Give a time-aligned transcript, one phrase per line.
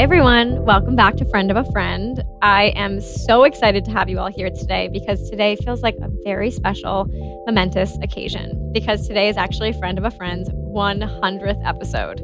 [0.00, 0.64] Hi, everyone.
[0.64, 2.24] Welcome back to Friend of a Friend.
[2.40, 6.08] I am so excited to have you all here today because today feels like a
[6.24, 7.04] very special,
[7.44, 12.22] momentous occasion because today is actually Friend of a Friend's 100th episode.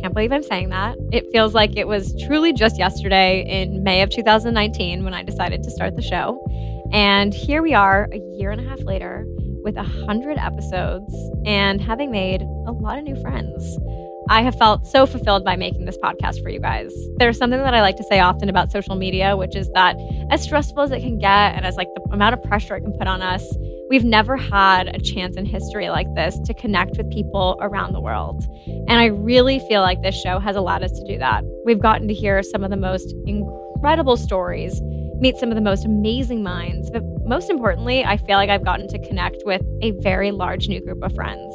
[0.00, 0.96] Can't believe I'm saying that.
[1.12, 5.62] It feels like it was truly just yesterday in May of 2019 when I decided
[5.62, 6.44] to start the show.
[6.92, 9.24] And here we are a year and a half later
[9.62, 11.14] with 100 episodes
[11.46, 13.78] and having made a lot of new friends.
[14.28, 16.92] I have felt so fulfilled by making this podcast for you guys.
[17.16, 19.96] There's something that I like to say often about social media, which is that
[20.30, 22.92] as stressful as it can get and as like the amount of pressure it can
[22.92, 23.44] put on us,
[23.90, 28.00] we've never had a chance in history like this to connect with people around the
[28.00, 28.44] world.
[28.88, 31.44] And I really feel like this show has allowed us to do that.
[31.64, 34.80] We've gotten to hear some of the most incredible stories,
[35.18, 38.88] meet some of the most amazing minds, but most importantly, I feel like I've gotten
[38.88, 41.54] to connect with a very large new group of friends.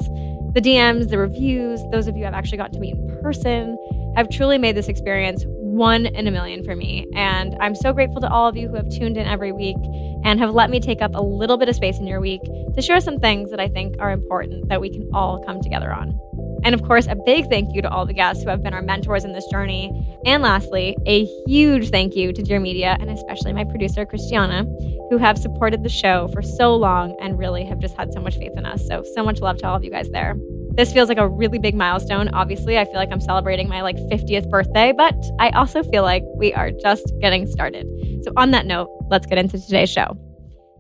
[0.58, 3.78] The DMs, the reviews, those of you I've actually gotten to meet in person
[4.16, 7.06] have truly made this experience one in a million for me.
[7.14, 9.78] And I'm so grateful to all of you who have tuned in every week
[10.24, 12.42] and have let me take up a little bit of space in your week
[12.74, 15.94] to share some things that I think are important that we can all come together
[15.94, 16.20] on.
[16.64, 18.82] And of course, a big thank you to all the guests who have been our
[18.82, 20.20] mentors in this journey.
[20.26, 24.66] And lastly, a huge thank you to Dear Media and especially my producer, Christiana,
[25.10, 28.38] who have supported the show for so long and really have just had so much
[28.38, 28.86] faith in us.
[28.88, 30.36] So, so much love to all of you guys there.
[30.72, 32.30] This feels like a really big milestone.
[32.30, 36.24] Obviously, I feel like I'm celebrating my like 50th birthday, but I also feel like
[36.36, 37.88] we are just getting started.
[38.24, 40.18] So, on that note, let's get into today's show.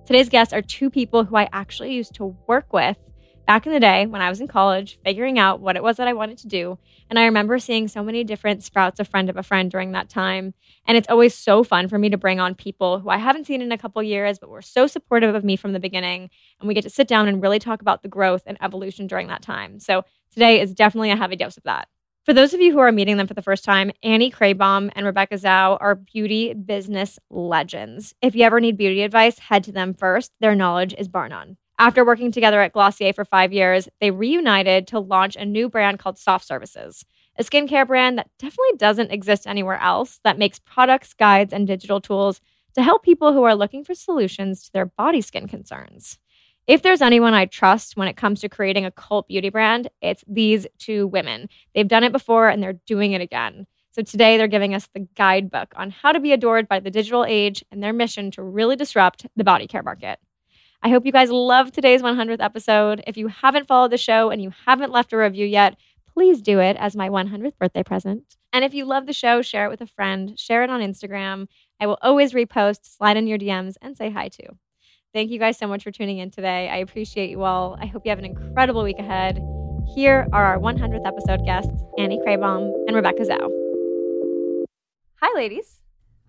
[0.05, 2.97] Today's guests are two people who I actually used to work with
[3.47, 6.07] back in the day when I was in college, figuring out what it was that
[6.07, 6.77] I wanted to do.
[7.09, 10.09] And I remember seeing so many different sprouts of friend of a friend during that
[10.09, 10.53] time.
[10.85, 13.61] And it's always so fun for me to bring on people who I haven't seen
[13.61, 16.29] in a couple years, but were so supportive of me from the beginning.
[16.59, 19.27] And we get to sit down and really talk about the growth and evolution during
[19.27, 19.79] that time.
[19.79, 21.87] So today is definitely a heavy dose of that.
[22.25, 25.05] For those of you who are meeting them for the first time, Annie Kreighbaum and
[25.05, 28.13] Rebecca Zhou are beauty business legends.
[28.21, 30.33] If you ever need beauty advice, head to them first.
[30.41, 31.55] Their knowledge is bar none.
[31.79, 35.99] After working together at Glossier for five years, they reunited to launch a new brand
[35.99, 37.05] called Soft Services,
[37.38, 42.01] a skincare brand that definitely doesn't exist anywhere else that makes products, guides, and digital
[42.01, 42.41] tools
[42.73, 46.17] to help people who are looking for solutions to their body skin concerns.
[46.65, 50.23] If there's anyone I trust when it comes to creating a cult beauty brand, it's
[50.27, 51.47] these two women.
[51.75, 53.67] They've done it before and they're doing it again.
[53.91, 57.23] So today they're giving us the guidebook on how to be adored by the digital
[57.23, 60.19] age and their mission to really disrupt the body care market.
[60.83, 63.03] I hope you guys love today's 100th episode.
[63.07, 65.75] If you haven't followed the show and you haven't left a review yet,
[66.13, 68.38] please do it as my 100th birthday present.
[68.53, 71.47] And if you love the show, share it with a friend, share it on Instagram.
[71.79, 74.57] I will always repost, slide in your DMs, and say hi too.
[75.13, 76.69] Thank you guys so much for tuning in today.
[76.69, 77.77] I appreciate you all.
[77.79, 79.41] I hope you have an incredible week ahead.
[79.95, 84.65] Here are our 100th episode guests, Annie Kreighbaum and Rebecca Zhou.
[85.21, 85.81] Hi, ladies.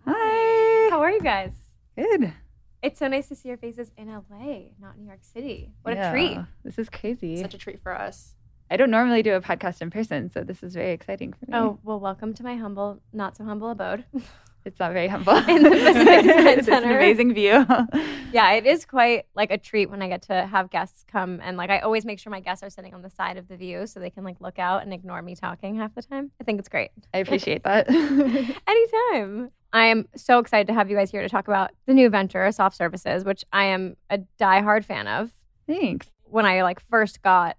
[0.07, 0.89] Hi.
[0.91, 1.53] How are you guys?
[1.97, 2.33] Good.
[2.81, 5.73] It's so nice to see your faces in LA, not New York City.
[5.83, 6.39] What Yeah, a treat.
[6.63, 7.37] This is crazy.
[7.37, 8.35] Such a treat for us.
[8.71, 11.59] I don't normally do a podcast in person, so this is very exciting for me.
[11.59, 14.05] Oh, well, welcome to my humble, not so humble abode.
[14.65, 15.35] It's not very humble.
[15.35, 17.65] In the Pacific Design it's an amazing view.
[18.33, 21.57] yeah, it is quite like a treat when I get to have guests come and
[21.57, 23.87] like I always make sure my guests are sitting on the side of the view
[23.87, 26.33] so they can like look out and ignore me talking half the time.
[26.39, 26.91] I think it's great.
[27.15, 27.89] I appreciate that.
[27.89, 29.53] Anytime.
[29.73, 32.51] I am so excited to have you guys here to talk about the new venture,
[32.53, 35.31] Soft Services, which I am a diehard fan of.
[35.67, 36.11] Thanks.
[36.25, 37.57] When I like first got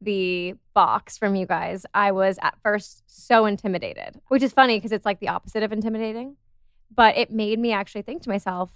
[0.00, 4.92] the box from you guys, I was at first so intimidated, which is funny because
[4.92, 6.36] it's like the opposite of intimidating.
[6.94, 8.70] But it made me actually think to myself,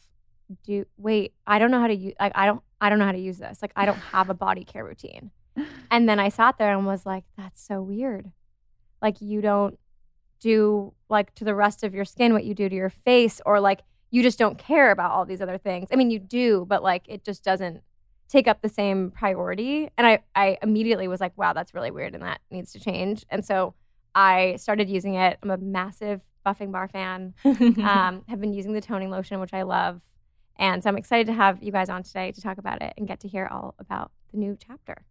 [0.64, 3.12] do wait, I don't know how to use like I don't I don't know how
[3.12, 3.60] to use this.
[3.62, 5.30] Like I don't have a body care routine.
[5.90, 8.32] And then I sat there and was like, that's so weird.
[9.00, 9.78] Like you don't
[10.44, 13.60] do like to the rest of your skin what you do to your face or
[13.60, 13.80] like
[14.10, 15.88] you just don't care about all these other things.
[15.90, 17.82] I mean, you do, but like it just doesn't
[18.28, 19.88] take up the same priority.
[19.96, 23.24] And I I immediately was like, wow, that's really weird and that needs to change.
[23.30, 23.74] And so
[24.14, 25.38] I started using it.
[25.42, 27.32] I'm a massive Buffing Bar fan.
[27.44, 30.02] um, have been using the toning lotion, which I love.
[30.56, 33.08] And so I'm excited to have you guys on today to talk about it and
[33.08, 35.06] get to hear all about the new chapter.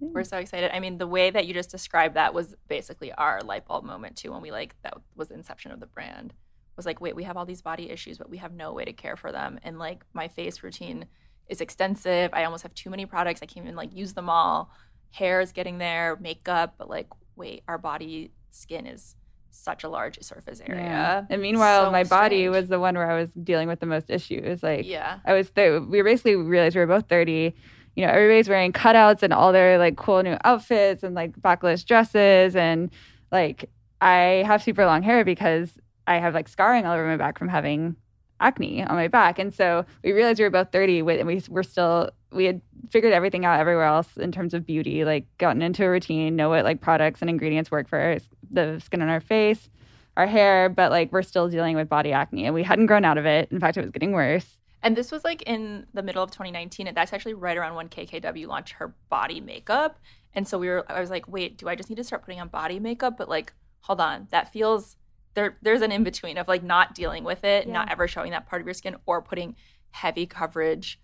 [0.00, 0.26] We're mm.
[0.26, 0.74] so excited.
[0.74, 4.16] I mean, the way that you just described that was basically our light bulb moment
[4.16, 6.32] too when we like that was the inception of the brand.
[6.76, 8.92] Was like, wait, we have all these body issues, but we have no way to
[8.92, 9.58] care for them.
[9.64, 11.06] And like my face routine
[11.48, 12.30] is extensive.
[12.32, 13.42] I almost have too many products.
[13.42, 14.70] I can't even like use them all.
[15.10, 19.16] Hair is getting there, makeup, but like, wait, our body skin is
[19.50, 20.82] such a large surface area.
[20.82, 21.24] Yeah.
[21.30, 24.10] And meanwhile, So my body was the one where I was dealing with the most
[24.10, 24.62] issues.
[24.62, 25.18] Like, Yeah.
[25.24, 27.54] I was, th- we basically realized we were both 30.
[27.98, 31.82] You know, everybody's wearing cutouts and all their like cool new outfits and like backless
[31.82, 32.54] dresses.
[32.54, 32.90] And
[33.32, 33.68] like,
[34.00, 35.72] I have super long hair because
[36.06, 37.96] I have like scarring all over my back from having
[38.38, 39.40] acne on my back.
[39.40, 43.12] And so we realized we were both 30 and we were still, we had figured
[43.12, 46.64] everything out everywhere else in terms of beauty, like gotten into a routine, know what
[46.64, 48.18] like products and ingredients work for
[48.48, 49.68] the skin on our face,
[50.16, 53.18] our hair, but like we're still dealing with body acne and we hadn't grown out
[53.18, 53.50] of it.
[53.50, 54.56] In fact, it was getting worse.
[54.82, 57.88] And this was like in the middle of 2019, and that's actually right around when
[57.88, 59.98] KKW launched her body makeup.
[60.34, 62.40] And so we were, I was like, wait, do I just need to start putting
[62.40, 63.16] on body makeup?
[63.18, 64.96] But like, hold on, that feels
[65.34, 65.58] there.
[65.62, 68.62] There's an in between of like not dealing with it, not ever showing that part
[68.62, 69.56] of your skin, or putting
[69.90, 71.00] heavy coverage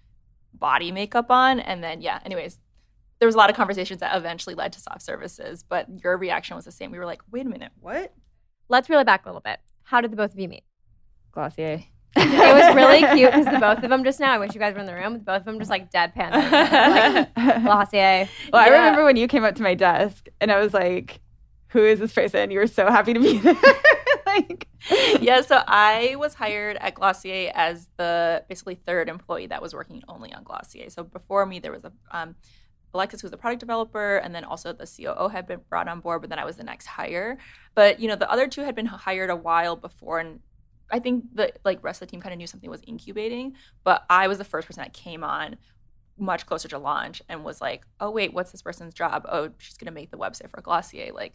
[0.52, 1.58] body makeup on.
[1.58, 2.60] And then yeah, anyways,
[3.18, 5.64] there was a lot of conversations that eventually led to soft services.
[5.64, 6.92] But your reaction was the same.
[6.92, 8.12] We were like, wait a minute, what?
[8.68, 9.58] Let's reel it back a little bit.
[9.82, 10.64] How did the both of you meet?
[11.32, 11.84] Glossier.
[12.16, 14.74] It was really cute because the both of them just now, I wish you guys
[14.74, 16.32] were in the room, both of them just like deadpan.
[17.36, 18.28] like, Glossier.
[18.52, 21.20] Well, I remember when you came up to my desk and I was like,
[21.68, 22.50] who is this person?
[22.50, 23.56] You were so happy to be there.
[24.26, 24.68] like,
[25.20, 30.02] yeah, so I was hired at Glossier as the basically third employee that was working
[30.08, 30.90] only on Glossier.
[30.90, 32.36] So before me, there was a um,
[32.94, 35.98] Alexis, who was the product developer, and then also the COO had been brought on
[35.98, 37.38] board, but then I was the next hire.
[37.74, 40.40] But you know, the other two had been hired a while before, and
[40.90, 43.54] I think the like rest of the team kind of knew something was incubating.
[43.82, 45.56] But I was the first person that came on
[46.16, 49.26] much closer to launch and was like, "Oh wait, what's this person's job?
[49.28, 51.34] Oh, she's gonna make the website for Glossier." Like,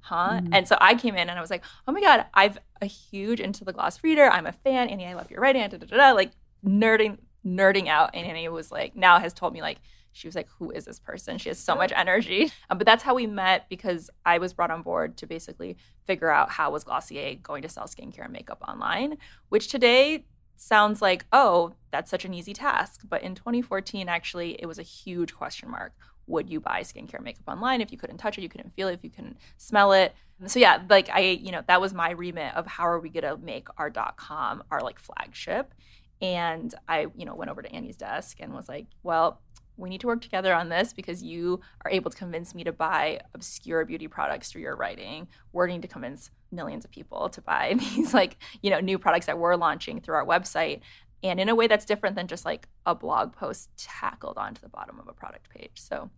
[0.00, 0.40] huh?
[0.40, 0.54] Mm-hmm.
[0.54, 3.40] And so I came in and I was like, "Oh my god, I've a huge
[3.40, 4.30] into the gloss reader.
[4.30, 4.88] I'm a fan.
[4.88, 6.32] Annie, I love your writing." Da, da, da, da, like
[6.64, 8.10] nerding, nerding out.
[8.14, 9.78] And Annie was like, now has told me like.
[10.12, 11.38] She was like, "Who is this person?
[11.38, 14.70] She has so much energy." Um, but that's how we met because I was brought
[14.70, 15.76] on board to basically
[16.06, 19.18] figure out how was Glossier going to sell skincare and makeup online,
[19.48, 20.24] which today
[20.56, 23.02] sounds like, oh, that's such an easy task.
[23.08, 25.92] But in 2014, actually, it was a huge question mark.
[26.28, 28.88] Would you buy skincare and makeup online if you couldn't touch it, you couldn't feel
[28.88, 30.14] it, if you couldn't smell it?
[30.46, 33.36] So yeah, like I, you know, that was my remit of how are we gonna
[33.36, 35.74] make our dot com our like flagship.
[36.20, 39.40] And I, you know, went over to Annie's desk and was like, well,
[39.82, 42.72] we need to work together on this because you are able to convince me to
[42.72, 45.28] buy obscure beauty products through your writing.
[45.52, 49.38] We're to convince millions of people to buy these like, you know, new products that
[49.38, 50.80] we're launching through our website
[51.22, 54.68] and in a way that's different than just like a blog post tackled onto the
[54.68, 55.72] bottom of a product page.
[55.74, 56.10] So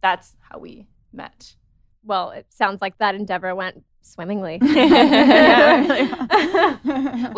[0.00, 1.56] that's how we met.
[2.04, 4.58] Well, it sounds like that endeavor went swimmingly.
[4.60, 4.68] we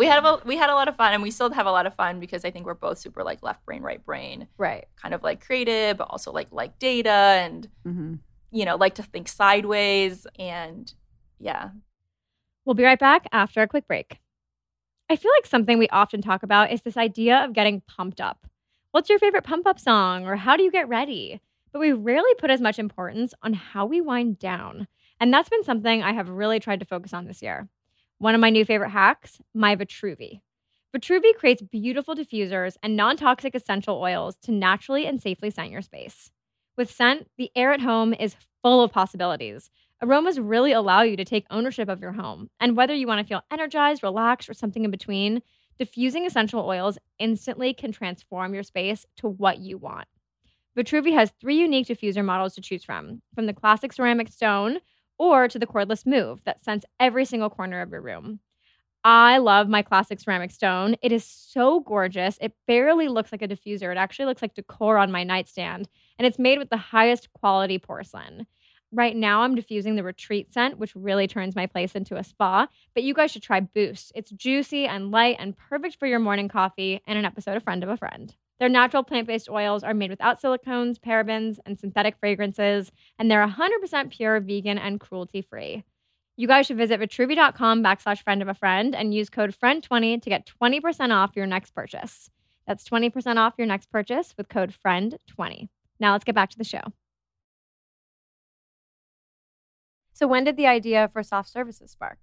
[0.05, 1.93] had a we had a lot of fun and we still have a lot of
[1.95, 4.85] fun because I think we're both super like left brain right brain right.
[5.01, 8.15] kind of like creative but also like like data and mm-hmm.
[8.51, 10.93] you know like to think sideways and
[11.39, 11.69] yeah
[12.65, 14.19] We'll be right back after a quick break.
[15.07, 18.47] I feel like something we often talk about is this idea of getting pumped up.
[18.89, 21.41] What's your favorite pump up song or how do you get ready?
[21.71, 24.87] But we rarely put as much importance on how we wind down.
[25.19, 27.67] And that's been something I have really tried to focus on this year.
[28.17, 30.41] One of my new favorite hacks, my Vitruvi.
[30.95, 35.81] Vitruvi creates beautiful diffusers and non toxic essential oils to naturally and safely scent your
[35.81, 36.31] space.
[36.77, 39.69] With scent, the air at home is full of possibilities.
[40.01, 42.49] Aromas really allow you to take ownership of your home.
[42.59, 45.41] And whether you want to feel energized, relaxed, or something in between,
[45.77, 50.07] diffusing essential oils instantly can transform your space to what you want.
[50.77, 54.79] Vitruvi has three unique diffuser models to choose from, from the classic ceramic stone
[55.17, 58.39] or to the cordless move that scents every single corner of your room.
[59.03, 60.95] I love my classic ceramic stone.
[61.03, 62.39] It is so gorgeous.
[62.41, 63.91] It barely looks like a diffuser.
[63.91, 67.77] It actually looks like decor on my nightstand, and it's made with the highest quality
[67.77, 68.47] porcelain.
[68.91, 72.67] Right now, I'm diffusing the retreat scent, which really turns my place into a spa.
[72.93, 74.11] But you guys should try Boost.
[74.15, 77.83] It's juicy and light and perfect for your morning coffee and an episode of Friend
[77.83, 78.33] of a Friend.
[78.59, 83.45] Their natural plant based oils are made without silicones, parabens, and synthetic fragrances, and they're
[83.45, 85.83] 100% pure, vegan, and cruelty free.
[86.37, 90.29] You guys should visit vitruvi.com backslash friend of a friend and use code FRIEND20 to
[90.29, 92.29] get 20% off your next purchase.
[92.67, 95.69] That's 20% off your next purchase with code FRIEND20.
[95.99, 96.81] Now let's get back to the show.
[100.13, 102.17] So, when did the idea for soft services spark?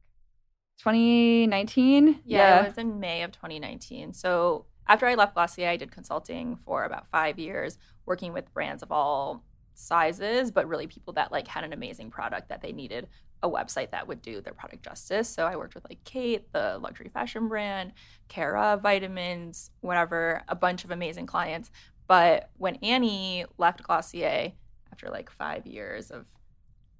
[0.78, 2.20] 2019.
[2.24, 4.12] Yeah, it was in May of 2019.
[4.12, 8.82] So after I left Glossier, I did consulting for about five years, working with brands
[8.82, 13.08] of all sizes, but really people that like had an amazing product that they needed
[13.42, 15.28] a website that would do their product justice.
[15.28, 17.92] So I worked with like Khaite, the luxury fashion brand,
[18.28, 21.70] Kara Vitamins, whatever, a bunch of amazing clients.
[22.06, 24.52] But when Annie left Glossier
[24.92, 26.26] after like five years of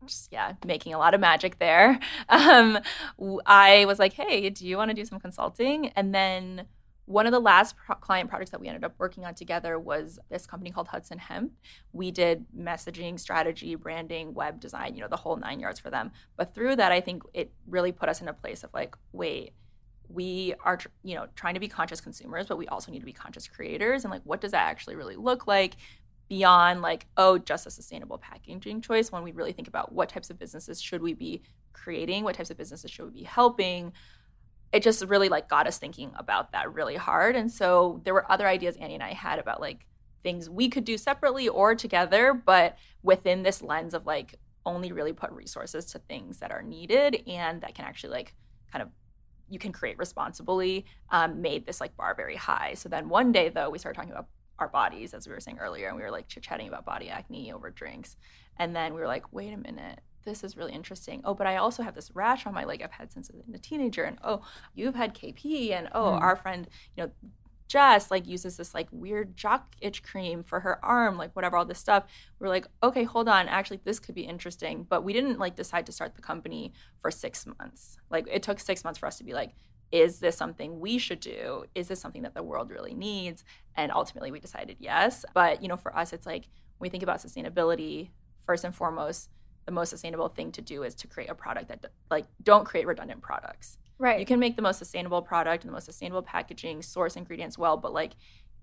[0.05, 2.79] just yeah making a lot of magic there, um,
[3.47, 5.89] I was like, hey, do you want to do some consulting?
[5.91, 6.67] And then
[7.07, 10.19] one of the last pro- client projects that we ended up working on together was
[10.31, 11.53] this company called Hudson Hemp.
[11.93, 16.13] We did messaging, strategy, branding, web design, you know, the whole nine yards for them.
[16.37, 19.53] But through that, I think it really put us in a place of like, wait,
[20.09, 23.13] we are, you know, trying to be conscious consumers, but we also need to be
[23.13, 24.05] conscious creators.
[24.05, 25.77] And like, what does that actually really look like?
[26.29, 30.31] beyond like oh just a sustainable packaging choice when we really think about what types
[30.31, 31.43] of businesses should we be
[31.75, 33.93] creating what types of businesses should we be helping
[34.73, 37.37] it just really like got us thinking about that really hard.
[37.37, 39.87] And so there were other ideas Annie and I had about like
[40.23, 45.13] things we could do separately or together, but within this lens of like only really
[45.13, 48.35] put resources to things that are needed and that can actually like
[48.71, 48.89] kind of
[49.51, 52.73] you can create responsibly um, made this like bar very high.
[52.75, 55.59] So then one day though we started talking about our bodies as we were saying
[55.59, 58.17] earlier and we were like chit chatting about body acne over drinks.
[58.57, 61.21] And then we were like, wait a minute, this is really interesting.
[61.25, 63.55] Oh, but I also have this rash on my leg I've had since I've been
[63.55, 64.05] a teenager.
[64.05, 64.43] And oh,
[64.75, 65.73] you've had KP.
[65.73, 66.21] And oh, mm.
[66.21, 67.11] our friend, you know,
[67.69, 71.65] Jess like uses this like weird jock itch cream for her arm, like whatever, all
[71.65, 72.05] this stuff.
[72.39, 73.49] We are like, okay, hold on.
[73.49, 74.87] Actually, this could be interesting.
[74.89, 77.97] But we didn't like decide to start the company for six months.
[78.11, 79.55] Like it took six months for us to be like,
[79.91, 81.65] is this something we should do?
[81.75, 83.45] Is this something that the world really needs?
[83.75, 85.25] And ultimately we decided yes.
[85.35, 86.49] But you know, for us, it's like
[86.79, 88.11] when we think about sustainability,
[88.45, 89.31] first and foremost,
[89.65, 92.87] the most sustainable thing to do is to create a product that like don't create
[92.87, 93.79] redundant products.
[93.99, 94.19] Right.
[94.19, 97.77] You can make the most sustainable product and the most sustainable packaging, source ingredients well,
[97.77, 98.13] but like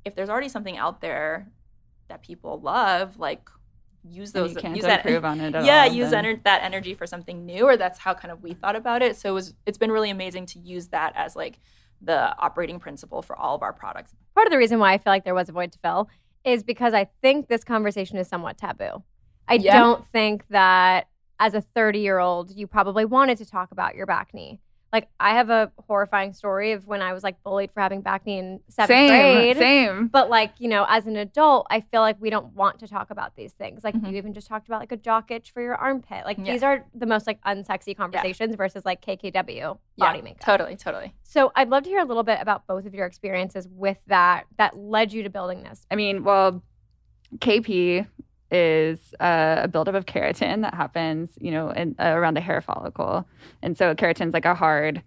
[0.03, 1.49] if there's already something out there
[2.09, 3.49] that people love, like
[4.07, 7.45] use those use that improve on it yeah all, use ener- that energy for something
[7.45, 9.91] new or that's how kind of we thought about it so it was it's been
[9.91, 11.59] really amazing to use that as like
[12.01, 15.11] the operating principle for all of our products part of the reason why i feel
[15.11, 16.09] like there was a void to fill
[16.45, 19.03] is because i think this conversation is somewhat taboo
[19.49, 19.77] I yeah.
[19.77, 21.07] don't think that
[21.39, 24.59] as a 30 year old, you probably wanted to talk about your bacne.
[24.91, 28.39] Like I have a horrifying story of when I was like bullied for having bacne
[28.39, 29.57] in seventh same, grade.
[29.57, 30.07] Same.
[30.07, 33.11] But like, you know, as an adult, I feel like we don't want to talk
[33.11, 33.83] about these things.
[33.83, 34.07] Like mm-hmm.
[34.07, 36.25] you even just talked about like a jock itch for your armpit.
[36.25, 36.51] Like yeah.
[36.51, 38.57] these are the most like unsexy conversations yeah.
[38.57, 40.41] versus like KKW body makeup.
[40.41, 41.13] Totally, totally.
[41.21, 44.45] So I'd love to hear a little bit about both of your experiences with that
[44.57, 45.85] that led you to building this.
[45.91, 46.63] I mean, well,
[47.37, 48.07] KP
[48.51, 52.61] is uh, a buildup of keratin that happens, you know, in, uh, around the hair
[52.61, 53.27] follicle.
[53.61, 55.03] And so keratin's like a hard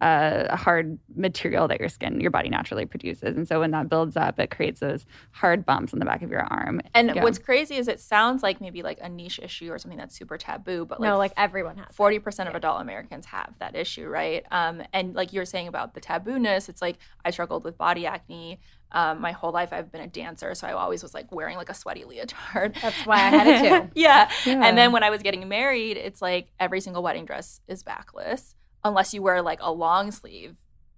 [0.00, 3.34] a hard material that your skin, your body naturally produces.
[3.36, 6.30] And so when that builds up, it creates those hard bumps on the back of
[6.30, 6.82] your arm.
[6.94, 7.22] And yeah.
[7.22, 10.36] what's crazy is it sounds like maybe like a niche issue or something that's super
[10.36, 11.86] taboo, but like no, like everyone has.
[11.92, 12.58] Forty percent of yeah.
[12.58, 14.44] adult Americans have that issue, right?
[14.50, 18.60] Um, and like you're saying about the tabooness, it's like I struggled with body acne.
[18.92, 21.70] Um, my whole life I've been a dancer, so I always was like wearing like
[21.70, 22.76] a sweaty leotard.
[22.80, 23.90] That's why I had it too.
[23.94, 24.30] yeah.
[24.44, 24.64] yeah.
[24.64, 28.55] And then when I was getting married, it's like every single wedding dress is backless
[28.88, 30.56] unless you wear like a long sleeve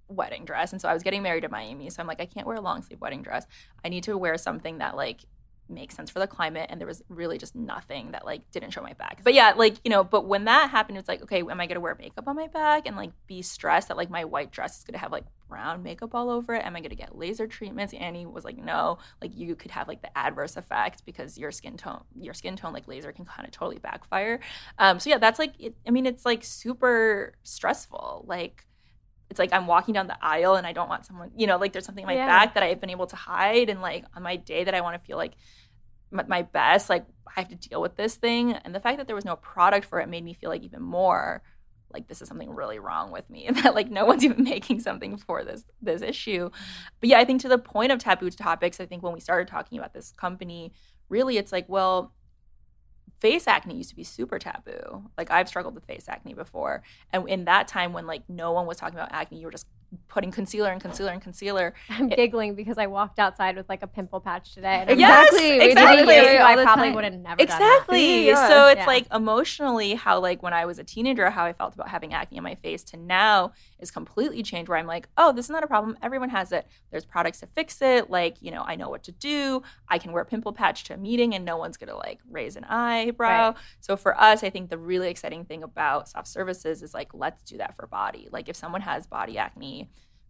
[0.09, 0.73] wedding dress.
[0.73, 1.91] And so I was getting married in Miami.
[1.91, 3.47] So I'm like, I can't wear a long sleeve wedding dress.
[3.85, 5.25] I need to wear something that like
[5.69, 6.67] makes sense for the climate.
[6.71, 9.21] And there was really just nothing that like didn't show my back.
[9.23, 11.81] But yeah, like, you know, but when that happened, it's like, okay, am I gonna
[11.81, 14.85] wear makeup on my back and like be stressed that like my white dress is
[14.85, 16.65] gonna have like brown makeup all over it?
[16.65, 17.95] Am I gonna get laser treatments?
[17.95, 21.77] Annie was like, no, like you could have like the adverse effect because your skin
[21.77, 24.41] tone, your skin tone, like laser can kind of totally backfire.
[24.79, 28.25] Um, so yeah, that's like, it, I mean, it's like super stressful.
[28.27, 28.65] Like,
[29.31, 31.73] it's like I'm walking down the aisle and I don't want someone, you know, like
[31.73, 32.27] there's something in my yeah.
[32.27, 33.69] back that I've been able to hide.
[33.69, 35.35] And like on my day that I want to feel like
[36.11, 38.53] my best, like I have to deal with this thing.
[38.53, 40.83] And the fact that there was no product for it made me feel like even
[40.83, 41.43] more
[41.93, 44.81] like this is something really wrong with me and that like no one's even making
[44.81, 46.51] something for this this issue.
[47.01, 49.49] But yeah, I think to the point of taboo topics, I think when we started
[49.49, 50.73] talking about this company,
[51.09, 52.13] really it's like, well,
[53.21, 55.11] face acne used to be super taboo.
[55.17, 56.83] Like I've struggled with face acne before.
[57.13, 59.67] And in that time when like no one was talking about acne, you were just
[60.09, 61.73] putting concealer and concealer and concealer.
[61.89, 64.81] I'm It- giggling because I walked outside with like a pimple patch today.
[64.83, 65.59] And I'm Yes, like, Exactly.
[65.59, 66.07] We do exactly.
[66.15, 67.63] this years I probably would have never done that.
[67.63, 68.27] Exactly.
[68.27, 68.49] Yeah.
[68.49, 68.87] So it's Yeah.
[68.87, 72.39] like emotionally how like when I was a teenager, how I felt about having acne
[72.39, 75.63] on my face to now is completely changed where I'm like, oh, this is not
[75.63, 75.97] a problem.
[76.03, 76.67] Everyone has it.
[76.91, 78.11] There's products to fix it.
[78.11, 79.63] Like, you know, I know what to do.
[79.89, 82.57] I can wear a pimple patch to a meeting and no one's gonna like raise
[82.57, 83.55] an eyebrow.
[83.81, 87.43] So for us, I think the really exciting thing about soft services is like, let's
[87.45, 88.29] do that for body.
[88.33, 89.78] Like if someone has body acne,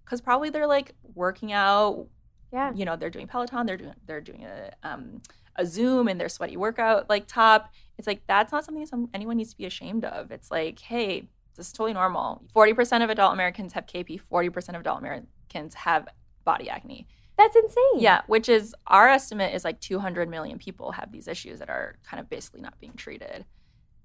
[0.05, 2.07] because probably they're like working out,
[2.53, 2.73] Yeah.
[2.75, 5.21] you know they're doing peloton they're doing they're doing a um
[5.57, 7.71] a zoom and their sweaty workout like top.
[7.99, 10.31] It's like that's not something some, anyone needs to be ashamed of.
[10.31, 12.43] It's like hey this is totally normal.
[12.55, 16.07] 40% of adult americans have kp 40% of adult americans have
[16.45, 17.07] body acne.
[17.37, 17.99] That's insane.
[18.09, 21.97] yeah which is our estimate is like 200 million people have these issues that are
[22.09, 23.45] kind of basically not being treated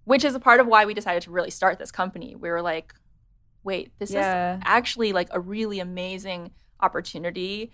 [0.05, 2.35] which is a part of why we decided to really start this company.
[2.35, 2.93] We were like
[3.63, 4.55] wait this Yeah.
[4.57, 6.51] is actually like a really amazing
[6.81, 7.71] opportunity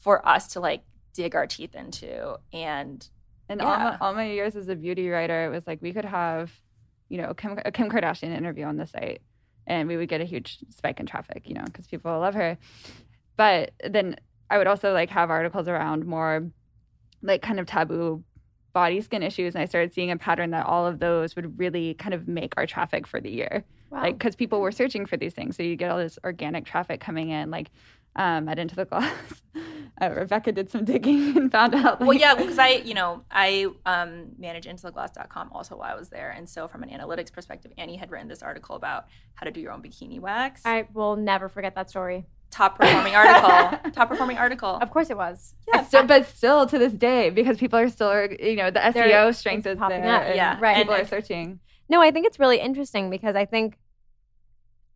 [0.00, 0.82] for us to like
[1.12, 3.08] dig our teeth into and
[3.48, 6.04] And all, my, all my years as a beauty writer, it was like we could
[6.04, 6.52] have,
[7.08, 9.22] you know, Kim, a Kim Kardashian interview on the site,
[9.66, 12.56] and we would get a huge spike in traffic, you know, because people love her.
[13.36, 14.16] But then
[14.50, 16.50] I would also like have articles around more,
[17.22, 18.22] like kind of taboo
[18.74, 21.94] body skin issues, and I started seeing a pattern that all of those would really
[21.94, 24.02] kind of make our traffic for the year Wow.
[24.02, 27.00] like because people were searching for these things so you get all this organic traffic
[27.00, 27.70] coming in like
[28.16, 29.10] um at into the gloss
[30.00, 33.22] uh, rebecca did some digging and found out like, well yeah because i you know
[33.30, 37.72] i um, manage intothegloss.com also while i was there and so from an analytics perspective
[37.78, 41.16] annie had written this article about how to do your own bikini wax I will
[41.16, 42.26] never forget that story.
[42.50, 45.54] top performing article top performing article Of course it was.
[45.72, 49.08] yeah still, but still to this day because people are still you know the They're-
[49.08, 50.58] seo strength is popping there up, and yeah.
[50.60, 50.76] Right.
[50.76, 53.78] people And- are searching No, I think it's really interesting because I think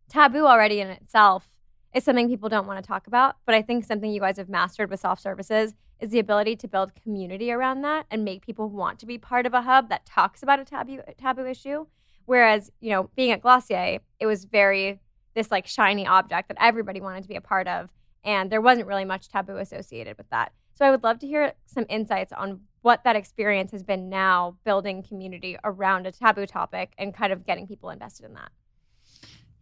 [0.09, 1.47] taboo already in itself
[1.93, 3.37] is something people don't want to talk about.
[3.45, 6.67] But I think something you guys have mastered with soft services is the ability to
[6.67, 10.05] build community around that and make people want to be part of a hub that
[10.05, 11.85] talks about a taboo taboo issue.
[12.25, 14.99] Whereas, you know, being at Glossier, it was very
[15.33, 17.89] this like shiny object that everybody wanted to be a part of.
[18.23, 20.53] And there wasn't really much taboo associated with that.
[20.73, 24.55] So I would love to hear some insights on what that experience has been now
[24.63, 28.51] building community around a taboo topic and kind of getting people invested in that.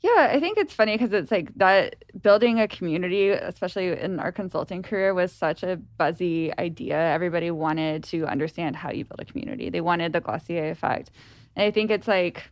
[0.01, 4.31] Yeah, I think it's funny because it's like that building a community, especially in our
[4.31, 6.97] consulting career, was such a buzzy idea.
[6.97, 9.69] Everybody wanted to understand how you build a community.
[9.69, 11.11] They wanted the Glossier effect.
[11.55, 12.49] And I think it's like,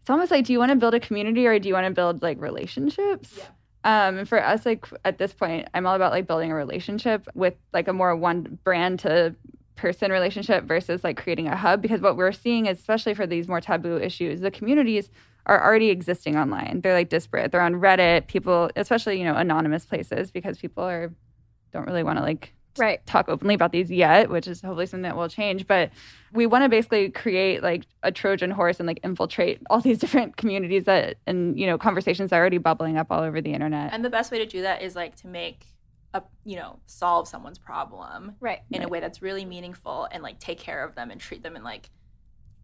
[0.00, 1.92] it's almost like, do you want to build a community or do you want to
[1.92, 3.34] build like relationships?
[3.36, 3.44] Yeah.
[3.86, 7.28] Um, and for us, like at this point, I'm all about like building a relationship
[7.34, 9.36] with like a more one brand to
[9.76, 13.46] person relationship versus like creating a hub because what we're seeing is especially for these
[13.46, 15.10] more taboo issues the communities
[15.44, 16.80] are already existing online.
[16.82, 17.52] They're like disparate.
[17.52, 18.26] They're on reddit.
[18.26, 21.12] People especially you know anonymous places because people are
[21.72, 23.04] don't really want to like Right.
[23.06, 25.90] talk openly about these yet which is hopefully something that will change but
[26.32, 30.36] we want to basically create like a trojan horse and like infiltrate all these different
[30.36, 34.04] communities that and you know conversations are already bubbling up all over the internet and
[34.04, 35.66] the best way to do that is like to make
[36.14, 38.60] a you know solve someone's problem Right.
[38.70, 41.56] in a way that's really meaningful and like take care of them and treat them
[41.56, 41.90] and like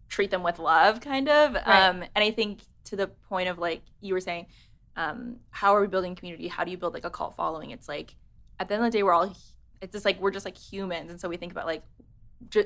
[0.09, 1.89] treat them with love kind of Right.
[1.89, 4.47] um and i think to the point of like you were saying
[4.97, 7.89] um how are we building community how do you build like a cult following it's
[7.89, 8.15] like
[8.61, 9.35] at the end of the day we're all
[9.83, 11.83] it's just like we're just like humans and so we think about like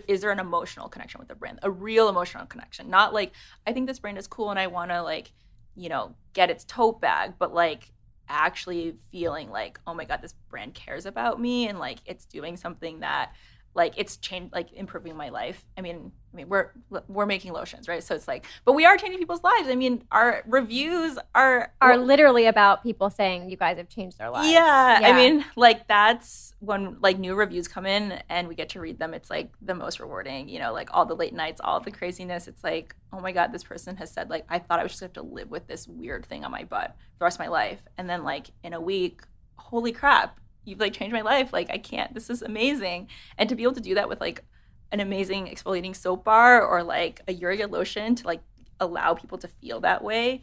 [0.08, 1.58] is there an emotional connection with the brand?
[1.62, 3.32] A real emotional connection not like
[3.66, 5.32] i think this brand is cool and i want to like
[5.74, 7.92] you know get its tote bag but like
[8.28, 12.56] actually feeling like oh my god this brand cares about me and like it's doing
[12.56, 13.32] something that
[13.76, 16.72] like it's changed like improving my life i mean i mean we're
[17.08, 20.02] we're making lotions right so it's like but we are changing people's lives i mean
[20.10, 24.50] our reviews are Are literally about people saying you guys have changed their lives.
[24.50, 28.80] yeah, I mean, like that's when like new reviews come in and we get to
[28.80, 29.12] read them.
[29.14, 32.48] It's like the most rewarding, you know, like all the late nights, all the craziness.
[32.48, 35.00] It's like, oh my god, this person has said like I thought I was just
[35.00, 37.40] gonna have to live with this weird thing on my butt for the rest of
[37.40, 39.20] my life, and then like in a week,
[39.56, 41.52] holy crap, you've like changed my life.
[41.52, 42.12] Like I can't.
[42.12, 44.44] This is amazing, and to be able to do that with like
[44.92, 48.42] an amazing exfoliating soap bar or like a Uriga lotion to like
[48.78, 50.42] allow people to feel that way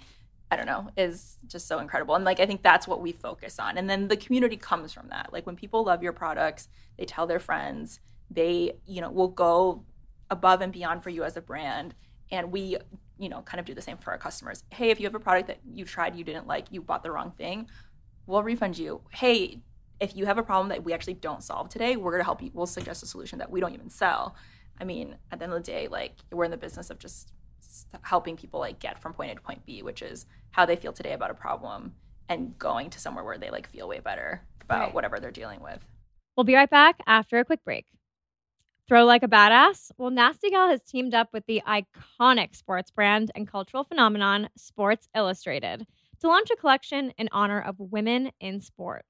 [0.54, 2.14] I don't know, is just so incredible.
[2.14, 3.76] And like I think that's what we focus on.
[3.76, 5.34] And then the community comes from that.
[5.34, 9.84] Like when people love your products, they tell their friends, they, you know, will go
[10.30, 11.96] above and beyond for you as a brand.
[12.30, 12.78] And we,
[13.18, 14.64] you know, kind of do the same for our customers.
[14.70, 17.12] Hey, if you have a product that you tried you didn't like, you bought the
[17.12, 17.68] wrong thing,
[18.28, 19.02] we'll refund you.
[19.10, 19.60] Hey,
[20.04, 22.52] if you have a problem that we actually don't solve today, we're gonna help you.
[22.54, 24.36] We'll suggest a solution that we don't even sell.
[24.80, 27.32] I mean, at the end of the day, like we're in the business of just
[28.02, 30.94] helping people like get from point A to point B, which is how they feel
[30.94, 31.94] today about a problem.
[32.30, 34.94] and going to somewhere where they like feel way better about Right.
[34.94, 35.86] whatever they're dealing with.
[36.38, 37.86] We'll be right back after a quick break.
[38.88, 39.92] Throw like a badass?
[39.98, 45.10] Well, Nasty Gal has teamed up with the iconic sports brand and cultural phenomenon Sports
[45.14, 45.86] Illustrated
[46.22, 49.04] to launch a collection in honor of women in sport.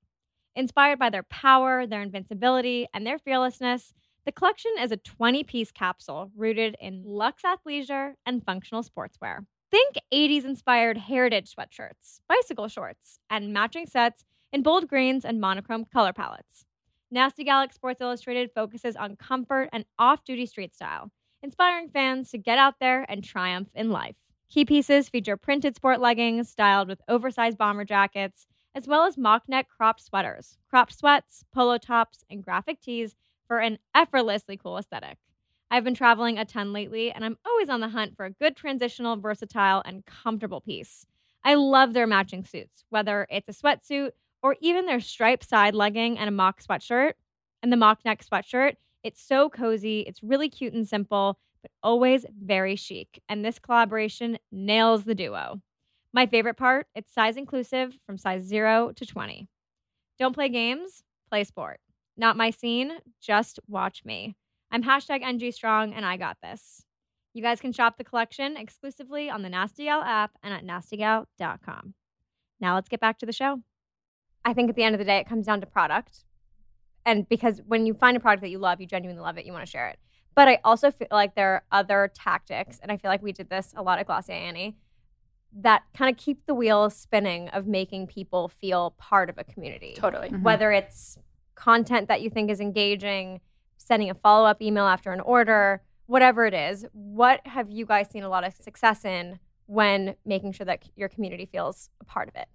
[0.55, 3.93] Inspired by their power, their invincibility, and their fearlessness,
[4.25, 9.45] the collection is a 20 piece capsule rooted in luxe athleisure and functional sportswear.
[9.71, 15.85] Think 80s inspired heritage sweatshirts, bicycle shorts, and matching sets in bold greens and monochrome
[15.85, 16.65] color palettes.
[17.09, 21.09] Nasty Gal Sports Illustrated focuses on comfort and off duty street style,
[21.41, 24.15] inspiring fans to get out there and triumph in life.
[24.49, 29.43] Key pieces feature printed sport leggings styled with oversized bomber jackets, as well as mock
[29.47, 33.15] neck cropped sweaters, cropped sweats, polo tops, and graphic tees
[33.47, 35.17] for an effortlessly cool aesthetic.
[35.69, 38.55] I've been traveling a ton lately, and I'm always on the hunt for a good
[38.55, 41.05] transitional, versatile, and comfortable piece.
[41.43, 46.17] I love their matching suits, whether it's a sweatsuit or even their striped side legging
[46.17, 47.13] and a mock sweatshirt
[47.61, 48.75] and the mock neck sweatshirt.
[49.03, 53.21] It's so cozy, it's really cute and simple, but always very chic.
[53.27, 55.61] And this collaboration nails the duo.
[56.13, 59.47] My favorite part, it's size inclusive from size 0 to 20.
[60.19, 61.79] Don't play games, play sport.
[62.15, 64.35] Not my scene, just watch me.
[64.71, 66.85] I'm hashtag NG Strong and I got this.
[67.33, 71.95] You guys can shop the collection exclusively on the Nasty Gal app and at nastygal.com.
[72.59, 73.61] Now let's get back to the show.
[74.45, 76.25] I think at the end of the day, it comes down to product.
[77.07, 79.51] And because when you find a product that you love, you genuinely love it, you
[79.51, 79.97] want to share it.
[80.35, 83.49] But I also feel like there are other tactics, and I feel like we did
[83.49, 84.75] this a lot at Glossier Annie,
[85.61, 89.93] that kind of keep the wheels spinning of making people feel part of a community.
[89.95, 90.29] Totally.
[90.29, 90.41] Mhm.
[90.41, 91.19] Whether it's
[91.55, 93.39] content that you think is engaging,
[93.77, 98.09] sending a follow up email after an order, whatever it is, what have you guys
[98.09, 102.27] seen a lot of success in when making sure that your community feels a part
[102.27, 102.47] of it?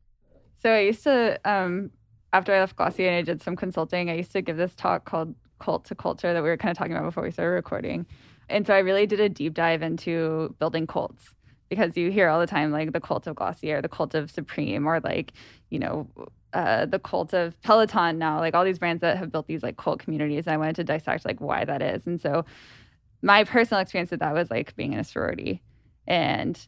[0.57, 1.91] So I used to, um,
[2.33, 5.05] after I left Glossier and I did some consulting, I used to give this talk
[5.05, 8.07] called Cult to Culture that we were kind of talking about before we started recording.
[8.49, 11.35] And so I really did a deep dive into building cults
[11.69, 14.87] because you hear all the time like the cult of Glossier, the cult of Supreme,
[14.87, 15.33] or like,
[15.71, 16.09] you know,
[16.53, 19.77] uh, the cult of Peloton now, like all these brands that have built these like
[19.77, 20.47] cult communities.
[20.47, 22.07] And I wanted to dissect like why that is.
[22.07, 22.45] And so
[23.23, 25.63] my personal experience with that was like being in a sorority.
[26.07, 26.59] And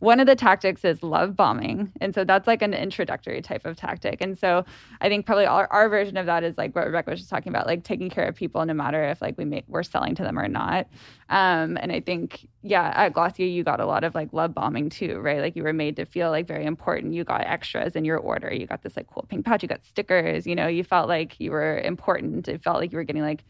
[0.00, 1.92] one of the tactics is love bombing.
[2.00, 4.20] And so that's like an introductory type of tactic.
[4.20, 4.64] And so
[5.00, 7.50] I think probably our, our version of that is like what Rebecca was just talking
[7.50, 10.22] about, like taking care of people no matter if like we make, we're selling to
[10.22, 10.86] them or not.
[11.30, 14.88] Um, and I think, yeah, at Glossier, you got a lot of like love bombing
[14.88, 15.40] too, right?
[15.40, 17.14] Like you were made to feel like very important.
[17.14, 18.52] You got extras in your order.
[18.54, 19.62] You got this like cool pink pouch.
[19.62, 20.46] You got stickers.
[20.46, 22.46] You know, you felt like you were important.
[22.46, 23.44] It felt like you were getting like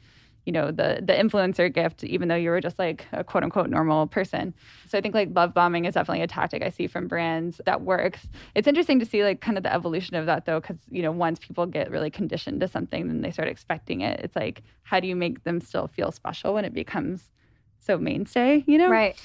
[0.49, 3.69] you know the the influencer gift even though you were just like a quote unquote
[3.69, 4.55] normal person
[4.89, 7.83] so i think like love bombing is definitely a tactic i see from brands that
[7.83, 11.03] works it's interesting to see like kind of the evolution of that though because you
[11.03, 14.63] know once people get really conditioned to something then they start expecting it it's like
[14.85, 17.31] how do you make them still feel special when it becomes
[17.81, 19.17] so mainstay you know Right.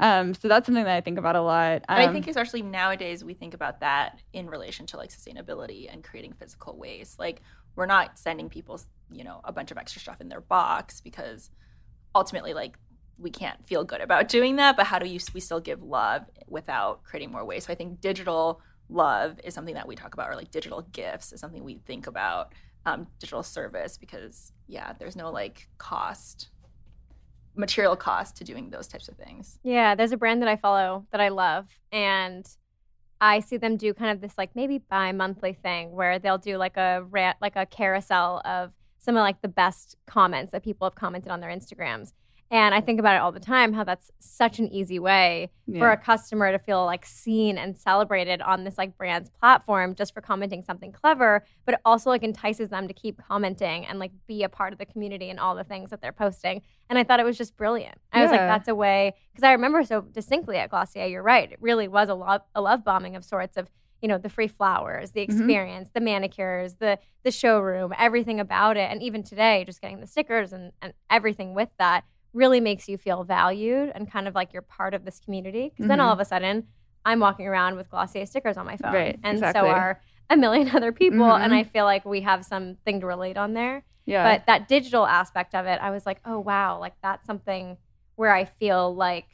[0.00, 2.62] um so that's something that i think about a lot And I Um, think especially
[2.62, 7.18] nowadays we think about that in relation to like sustainability and creating physical waste.
[7.18, 7.42] Like
[7.80, 8.78] we're not sending people,
[9.10, 11.48] you know, a bunch of extra stuff in their box because
[12.14, 12.76] ultimately like
[13.16, 16.26] we can't feel good about doing that, but how do you we still give love
[16.46, 17.68] without creating more waste?
[17.68, 21.32] So I think digital love is something that we talk about or like digital gifts
[21.32, 22.52] is something we think about
[22.84, 26.50] um, digital service because yeah, there's no like cost
[27.56, 29.58] material cost to doing those types of things.
[29.62, 32.46] Yeah, there's a brand that I follow that I love, and
[33.20, 36.76] I see them do kind of this like maybe bi-monthly thing where they'll do like
[36.76, 40.94] a rant, like a carousel of some of like the best comments that people have
[40.94, 42.12] commented on their Instagrams.
[42.52, 45.90] And I think about it all the time how that's such an easy way for
[45.92, 50.20] a customer to feel like seen and celebrated on this like brand's platform just for
[50.20, 54.42] commenting something clever, but it also like entices them to keep commenting and like be
[54.42, 56.60] a part of the community and all the things that they're posting.
[56.88, 57.98] And I thought it was just brilliant.
[58.12, 61.50] I was like, that's a way because I remember so distinctly at Glossier, you're right.
[61.52, 63.70] It really was a love a love bombing of sorts of
[64.02, 65.24] you know the free flowers, the Mhm.
[65.24, 70.06] experience, the manicures, the the showroom, everything about it, and even today, just getting the
[70.08, 74.52] stickers and and everything with that really makes you feel valued and kind of like
[74.52, 75.70] you're part of this community.
[75.70, 76.66] Because then all of a sudden,
[77.04, 79.60] I'm walking around with Glossier stickers on my phone, Right, and exactly.
[79.68, 81.56] so are a million other people, and Mhm.
[81.56, 83.82] I feel like we have something to relate on there.
[84.06, 87.76] yeah But that digital aspect of it, I was like, oh wow, like that's something
[88.16, 89.26] where I feel like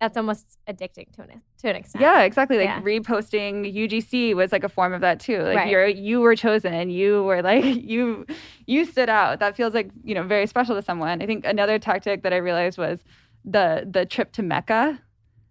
[0.00, 2.02] that's almost addicting to an to an extent.
[2.02, 2.58] Yeah, exactly.
[2.58, 2.80] Like Yeah.
[2.82, 5.38] reposting UGC was like a form of that too.
[5.42, 5.70] Like Right.
[5.70, 8.26] you're you were chosen, you were like you
[8.66, 9.40] you stood out.
[9.40, 11.22] That feels like, you know, very special to someone.
[11.22, 13.04] I think another tactic that I realized was
[13.44, 15.00] the the trip to Mecca.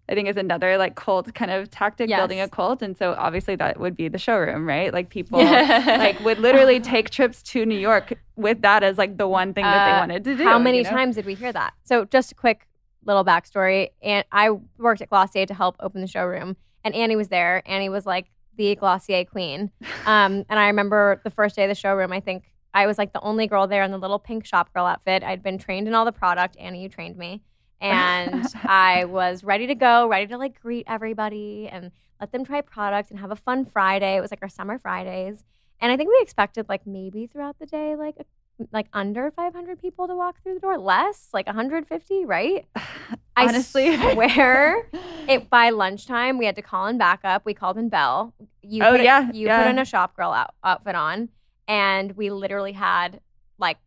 [0.08, 2.19] I think is another like cult kind of tactic, Yes.
[2.19, 2.84] building a cult.
[2.84, 4.93] And so obviously that would be the showroom, right?
[4.93, 9.27] Like people like would literally take trips to New York with that as like the
[9.27, 10.43] one thing that they Uh, wanted to do.
[10.43, 10.91] How many you know?
[10.91, 11.73] times did we hear that?
[11.86, 12.67] So, just a quick
[13.06, 13.89] little backstory.
[14.02, 17.63] And I worked at Glossier to help open the showroom, and Annie was there.
[17.65, 19.72] Annie was like the Glossier queen.
[20.06, 22.44] Um, and I remember the first day of the showroom, I think
[22.76, 25.24] I was like the only girl there in the little pink shop girl outfit.
[25.24, 26.58] I'd been trained in all the product.
[26.60, 27.41] Annie, you trained me.
[27.82, 32.62] And I was ready to go, ready to like greet everybody and let them try
[32.62, 34.15] product and have a fun Friday.
[34.15, 35.44] It was like our summer Fridays.
[35.80, 38.26] And I think we expected like maybe throughout the day, like a
[38.72, 42.65] like under 500 people to walk through the door less like 150 right
[43.38, 43.89] Honestly.
[43.89, 44.88] i swear
[45.28, 48.91] it by lunchtime we had to call in backup we called in bell you Oh,
[48.91, 49.63] put, yeah, you yeah.
[49.63, 51.30] put in a shop girl out, outfit on
[51.68, 53.20] and we literally had
[53.58, 53.78] like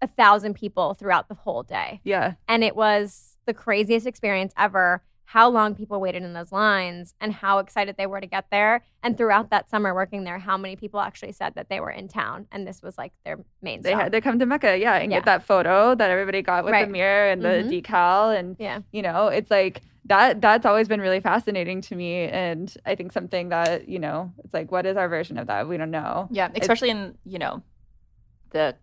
[0.00, 2.34] a thousand people throughout the whole day Yeah.
[2.48, 7.34] and it was the craziest experience ever how long people waited in those lines and
[7.34, 10.74] how excited they were to get there and throughout that summer working there how many
[10.74, 13.90] people actually said that they were in town and this was like their main They
[13.90, 14.00] stop.
[14.04, 15.18] had to come to Mecca, yeah, and Yeah.
[15.18, 16.86] get that photo that everybody got with Right.
[16.86, 17.68] the mirror and the Mhm.
[17.82, 22.22] decal and yeah you know it's like that that's always been really fascinating to me
[22.28, 25.68] and i think something that you know it's like what is our version of that
[25.68, 27.62] we don't know Yeah, especially in you know
[28.50, 28.76] the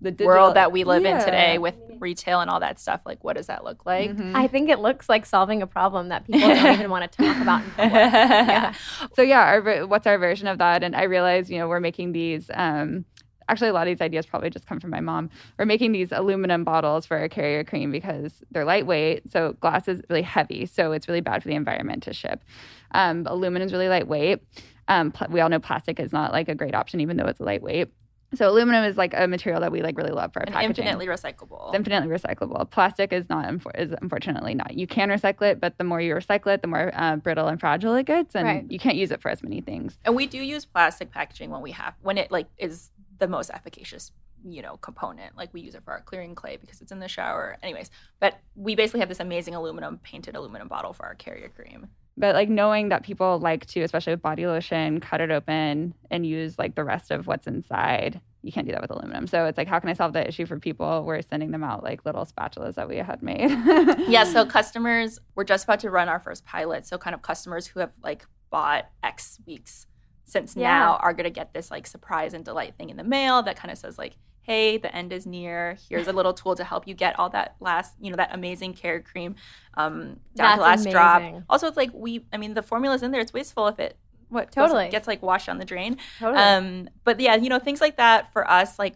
[0.00, 3.00] the digital- world that we live in today with retail and all that stuff.
[3.04, 4.10] Like, what does that look like?
[4.12, 4.34] Mhm.
[4.34, 7.42] I think it looks like solving a problem that people don't even want to talk
[7.42, 7.90] about in.
[7.90, 8.72] Yeah.
[9.14, 12.12] so yeah our, what's our version of that and i realize you know we're making
[12.12, 13.04] these um
[13.48, 16.12] actually a lot of these ideas probably just come from my mom we're making these
[16.12, 20.92] aluminum bottles for our carrier cream because they're lightweight so glass is really heavy so
[20.92, 22.44] it's really bad for the environment to ship
[22.92, 24.40] um, aluminum is really lightweight
[24.88, 27.40] um, pl- we all know plastic is not like a great option even though it's
[27.40, 27.88] lightweight
[28.34, 30.84] so aluminum is like a material that we like really love for our And packaging
[30.86, 31.68] infinitely recyclable.
[31.68, 32.70] it's infinitely recyclable.
[32.70, 34.74] Plastic is not, is unfortunately not.
[34.74, 37.58] You can recycle it, but the more you recycle it, the more uh, brittle and
[37.58, 38.66] fragile it gets, and Right.
[38.70, 39.98] you can't use it for as many things.
[40.04, 43.50] and we do use plastic packaging when we have when it like is the most
[43.52, 44.12] efficacious
[44.48, 47.08] you know component like we use it for our clearing clay because it's in the
[47.08, 51.48] shower anyways but we basically have this amazing aluminum painted aluminum bottle for our carrier
[51.48, 51.88] cream
[52.18, 56.26] But like knowing that people like to, especially with body lotion, cut it open and
[56.26, 58.20] use like the rest of what's inside.
[58.42, 59.26] You can't do that with aluminum.
[59.26, 61.04] So it's like, how can I solve that issue for people?
[61.04, 63.50] We're sending them out like little spatulas that we had made.
[64.08, 67.66] yeah so customers we're just about to run our first pilot so kind of customers
[67.66, 69.86] who have like bought x weeks
[70.24, 70.68] since Yeah.
[70.68, 73.56] now are going to get this like surprise and delight thing in the mail that
[73.56, 74.14] kind of says like
[74.48, 77.54] hey the end is near here's a little tool to help you get all that
[77.60, 79.34] last you know that amazing care cream
[79.74, 83.10] um down to That's last drop also it's like we i mean the formula's in
[83.12, 83.96] there it's wasteful if it
[84.30, 84.88] what goes- Totally.
[84.88, 86.42] gets like washed down the drain Totally.
[86.42, 88.94] um, but yeah, you know, things like that for us, like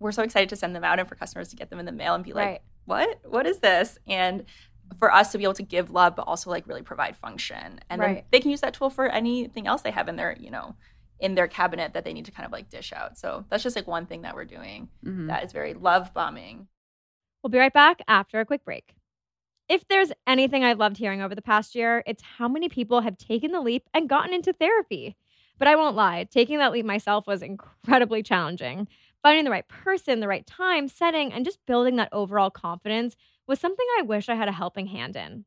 [0.00, 1.92] we're so excited to send them out and for customers to get them in the
[1.92, 2.60] mail and be like, Right.
[2.84, 3.20] what?
[3.24, 3.98] What is this?
[4.08, 4.44] And
[4.98, 7.78] for us to be able to give love, but also like really provide function.
[7.88, 10.50] And then they can use that tool for anything else they have in their, you
[10.50, 10.74] know,
[11.20, 13.16] in their cabinet that they need to kind of like dish out.
[13.18, 15.28] So that's just like one thing that we're doing Mhm.
[15.28, 16.68] that is very love bombing.
[17.42, 18.94] We'll be right back after a quick break.
[19.68, 23.16] If there's anything I've loved hearing over the past year, it's how many people have
[23.16, 25.16] taken the leap and gotten into therapy.
[25.58, 28.88] But I won't lie, taking that leap myself was incredibly challenging.
[29.22, 33.58] Finding the right person, the right time, setting, and just building that overall confidence was
[33.60, 35.44] something I wish I had a helping hand in.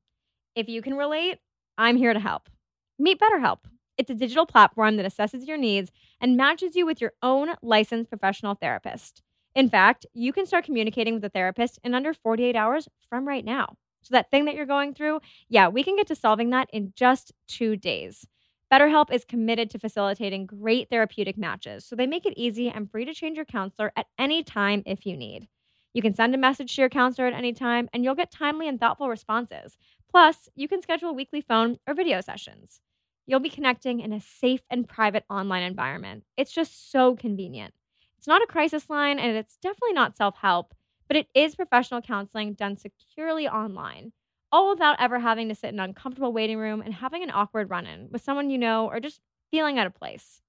[0.55, 1.39] If you can relate,
[1.77, 2.49] I'm here to help.
[2.97, 3.59] Meet BetterHelp.
[3.97, 8.09] It's a digital platform that assesses your needs and matches you with your own licensed
[8.09, 9.23] professional therapist.
[9.55, 13.43] In fact, you can start communicating with a therapist in under 48 hours from right
[13.43, 13.75] now.
[14.03, 16.93] So, that thing that you're going through, yeah, we can get to solving that in
[16.95, 18.25] just two days.
[18.71, 23.05] BetterHelp is committed to facilitating great therapeutic matches, so they make it easy and free
[23.05, 25.47] to change your counselor at any time if you need.
[25.93, 28.67] You can send a message to your counselor at any time, and you'll get timely
[28.67, 29.77] and thoughtful responses.
[30.09, 32.81] Plus, you can schedule weekly phone or video sessions.
[33.27, 36.23] You'll be connecting in a safe and private online environment.
[36.37, 37.73] It's just so convenient.
[38.17, 40.73] It's not a crisis line, and it's definitely not self help,
[41.07, 44.13] but it is professional counseling done securely online,
[44.51, 47.69] all without ever having to sit in an uncomfortable waiting room and having an awkward
[47.69, 50.41] run in with someone you know or just feeling out of place.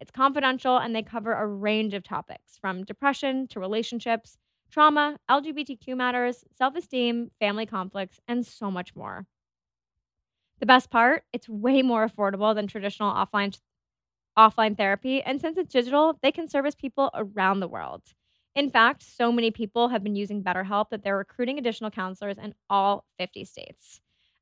[0.00, 4.38] It's confidential, and they cover a range of topics from depression to relationships,
[4.70, 9.26] trauma, LGBTQ matters, self esteem, family conflicts, and so much more.
[10.60, 13.56] The best part, it's way more affordable than traditional offline
[14.38, 18.02] offline therapy, and since it's digital, they can service people around the world.
[18.54, 22.54] In fact, so many people have been using BetterHelp that they're recruiting additional counselors in
[22.70, 24.00] all 50 states.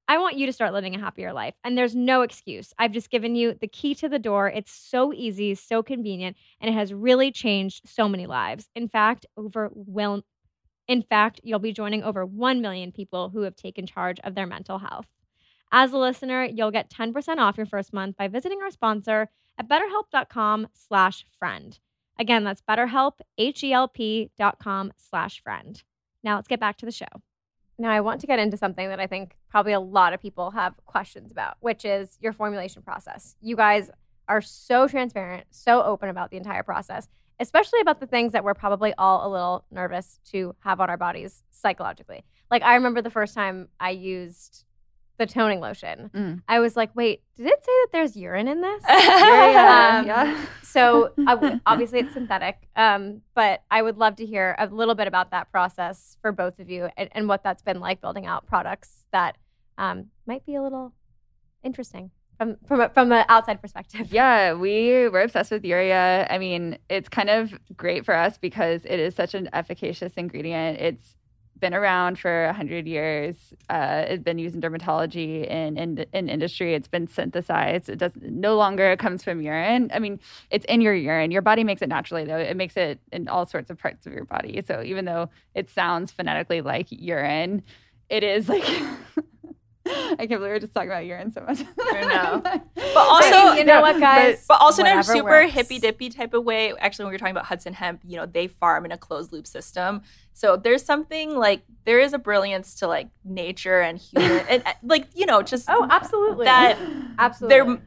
[0.08, 2.74] I want you to start living a happier life, and there's no excuse.
[2.78, 4.48] I've just given you the key to the door.
[4.48, 8.68] It's so easy, so convenient, and it has really changed so many lives.
[8.74, 10.22] In fact, over will
[10.88, 14.46] in fact, you'll be joining over 1 million people who have taken charge of their
[14.46, 15.06] mental health.
[15.74, 19.68] As a listener, you'll get 10% off your first month by visiting our sponsor at
[19.68, 21.78] betterhelp.com slash friend.
[22.18, 25.82] Again, that's betterhelp, H-E-L-P dot com slash friend.
[26.22, 27.06] Now let's get back to the show.
[27.78, 30.50] Now I want to get into something that I think probably a lot of people
[30.50, 33.34] have questions about, which is your formulation process.
[33.40, 33.90] You guys
[34.28, 37.08] are so transparent, so open about the entire process,
[37.40, 40.98] especially about the things that we're probably all a little nervous to have on our
[40.98, 42.24] bodies psychologically.
[42.50, 44.66] Like I remember the first time I used
[45.18, 46.10] the toning lotion.
[46.14, 46.42] Mm.
[46.48, 48.82] I was like, wait, did it say that there's urine in this?
[48.88, 50.44] yeah, Um, yeah.
[50.62, 51.12] so
[51.66, 55.50] obviously it's synthetic, um, but I would love to hear a little bit about that
[55.52, 59.36] process for both of you and, and what that's been like building out products that
[59.78, 60.92] um, might be a little
[61.62, 64.12] interesting from from a, from an outside perspective.
[64.12, 66.26] Yeah, we we're obsessed with urea.
[66.30, 70.80] I mean, it's kind of great for us because it is such an efficacious ingredient.
[70.80, 71.14] It's
[71.62, 73.36] been around for 100 years.
[73.70, 76.74] Uh, it's been used in dermatology and in, in industry.
[76.74, 77.88] It's been synthesized.
[77.88, 79.90] It does no longer comes from urine.
[79.94, 80.20] I mean,
[80.50, 81.30] it's in your urine.
[81.30, 82.36] Your body makes it naturally, though.
[82.36, 84.60] It makes it in all sorts of parts of your body.
[84.66, 87.62] So even though it sounds phonetically like urine,
[88.10, 88.64] it is like.
[90.18, 91.60] I can't believe we're just talking about urine so much.
[91.80, 92.40] I know.
[92.74, 94.44] but also- you know what, guys?
[94.48, 95.52] But also in a super works.
[95.52, 96.72] hippy dippy type of way.
[96.78, 99.32] Actually, when we were talking about Hudson Hemp, you know, they farm in a closed
[99.32, 100.02] loop system.
[100.34, 104.72] So there's something like there is a brilliance to like nature and human and uh,
[104.82, 106.46] like, you know, just Oh, absolutely.
[106.46, 106.78] that
[107.18, 107.78] absolutely.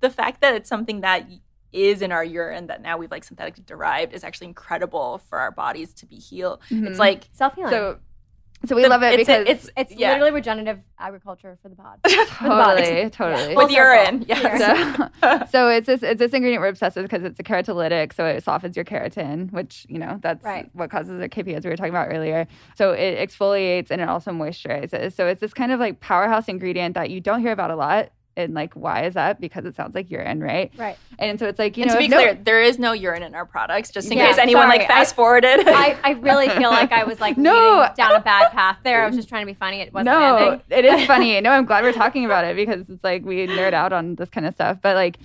[0.00, 1.26] the fact that it's something that
[1.72, 5.50] is in our urine that now we've like synthetically derived is actually incredible for our
[5.52, 6.60] bodies to be healed.
[6.70, 6.88] Mhm.
[6.88, 7.70] It's like Self healing.
[7.70, 7.98] so
[8.66, 10.10] so we the- love it it's a- because it's it's yeah.
[10.12, 11.98] literally regenerative agriculture for the pod.
[12.04, 13.56] totally, totally.
[13.56, 14.20] with Full urine.
[14.26, 14.26] circle.
[14.28, 15.10] Yes.
[15.20, 18.26] So, so it's this it's this ingredient we're obsessed with because it's a keratolytic, so
[18.26, 20.68] it softens your keratin, which you know that's Right.
[20.74, 22.46] what causes the KP as we were talking about earlier.
[22.76, 25.12] So it exfoliates and it also moisturizes.
[25.14, 28.10] So it's this kind of like powerhouse ingredient that you don't hear about a lot.
[28.36, 29.40] And like, why is that?
[29.40, 30.70] Because it sounds like urine, right?
[30.76, 30.96] Right.
[31.18, 32.92] And so it's like you and know, to be if no- clear, there is no
[32.92, 35.60] urine in our products, just in Yeah, case anyone sorry, like fast forwarded.
[35.66, 37.88] I, I really feel like I was like No.
[37.96, 39.02] down a bad path there.
[39.02, 39.80] I was just trying to be funny.
[39.80, 40.60] It wasn't no, landing.
[40.70, 41.40] it is funny.
[41.40, 44.30] No, I'm glad we're talking about it because it's like we nerd out on this
[44.30, 44.78] kind of stuff.
[44.80, 45.18] But like,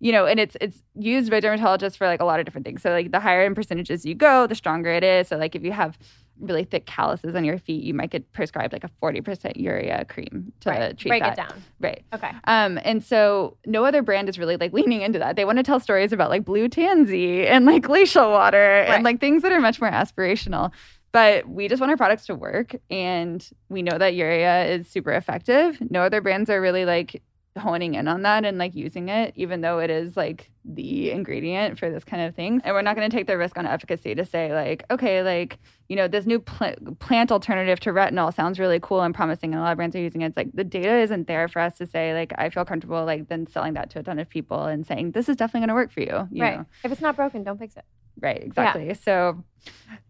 [0.00, 2.82] you know, and it's it's used by dermatologists for like a lot of different things.
[2.82, 5.28] So like the higher in percentages you go, the stronger it is.
[5.28, 5.98] So like if you have
[6.40, 10.52] really thick calluses on your feet, you might get prescribed like a 40% urea cream
[10.60, 10.96] to Right.
[10.98, 11.32] treat Break that.
[11.32, 11.62] it down.
[11.80, 12.04] Right.
[12.14, 12.30] Okay.
[12.44, 15.36] Um, and so no other brand is really like leaning into that.
[15.36, 18.94] They want to tell stories about like blue tansy and like glacial water Right.
[18.94, 20.72] and like things that are much more aspirational.
[21.10, 25.12] But we just want our products to work and we know that urea is super
[25.12, 25.78] effective.
[25.90, 27.22] No other brands are really like
[27.58, 31.78] honing in on that and like using it, even though it is like the ingredient
[31.78, 32.60] for this kind of thing.
[32.64, 35.58] And we're not going to take the risk on efficacy to say, like, okay, like,
[35.88, 39.60] you know, this new pl- plant alternative to retinol sounds really cool and promising, and
[39.60, 40.26] a lot of brands are using it.
[40.26, 43.28] It's like the data isn't there for us to say, like, I feel comfortable, like,
[43.28, 45.74] then selling that to a ton of people and saying, this is definitely going to
[45.74, 46.28] work for you.
[46.30, 46.58] you right.
[46.58, 46.66] know?
[46.84, 47.84] If it's not broken, don't fix it.
[48.20, 48.92] Right, exactly.
[48.94, 49.44] So,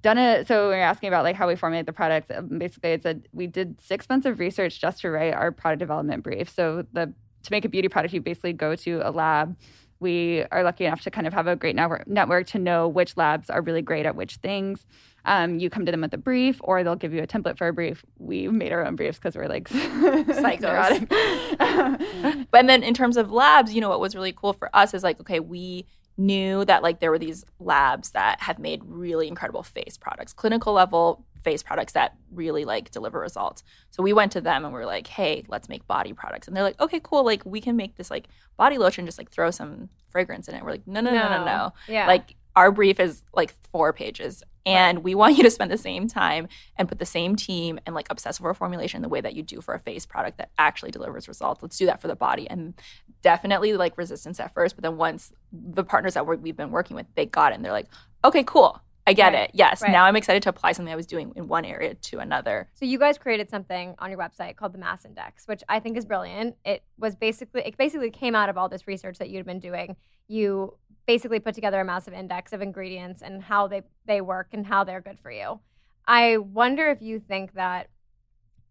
[0.02, 0.48] done it.
[0.48, 2.30] So, we're asking about like how we formulate the products.
[2.34, 5.80] Um, Basically, it's a we did six months of research just to write our product
[5.80, 6.48] development brief.
[6.48, 9.56] So, the to make a beauty product, you basically go to a lab.
[10.00, 13.16] We are lucky enough to kind of have a great network network to know which
[13.16, 14.86] labs are really great at which things.
[15.24, 17.66] Um, you come to them with a brief, or they'll give you a template for
[17.68, 18.04] a brief.
[18.18, 20.60] We made our own briefs because we're like Psychos.
[20.60, 22.46] neurotic.
[22.50, 25.02] But then in terms of labs, you know, what was really cool for us is
[25.02, 25.84] like, okay, we
[26.16, 30.72] knew that like there were these labs that have made really incredible face products, clinical
[30.72, 33.62] level face products that really like deliver results.
[33.90, 36.46] So we went to them and we are like, hey, let's make body products.
[36.46, 37.24] And they're like, okay, cool.
[37.24, 40.64] Like we can make this like body lotion, just like throw some fragrance in it.
[40.64, 41.72] We're like, no, no, no, no, no.
[41.88, 42.06] Yeah.
[42.06, 46.08] Like our brief is like four pages and we want you to spend the same
[46.08, 49.42] time and put the same team and like obsess over formulation the way that you
[49.42, 52.48] do for a face product that actually delivers results let's do that for the body
[52.50, 52.74] and
[53.22, 57.06] definitely like resistance at first but then once the partners that we've been working with
[57.14, 57.88] they got it and they're like
[58.24, 59.90] okay cool i get Right, it yes right.
[59.90, 62.84] now i'm excited to apply something i was doing in one area to another So
[62.84, 66.04] you guys created something on your website called the Mass Index, which I think is
[66.04, 66.56] brilliant.
[66.64, 69.96] It was basically it basically came out of all this research that you'd been doing.
[70.28, 74.66] You basically put together a massive index of ingredients and how they they work and
[74.66, 75.60] how they're good for you.
[76.06, 77.88] I wonder if you think that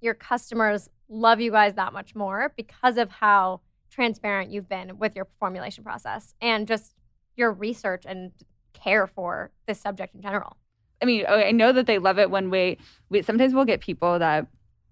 [0.02, 5.16] your customers love you guys that much more because of how transparent you've been with
[5.16, 6.94] your formulation process and just
[7.36, 8.32] your research and
[8.82, 10.58] care for this subject in general.
[11.02, 12.78] I mean, I know that they love it when we,
[13.10, 14.48] we sometimes we'll get people that